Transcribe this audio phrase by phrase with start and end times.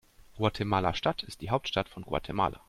[0.37, 2.59] Guatemala-Stadt ist die Hauptstadt von Guatemala.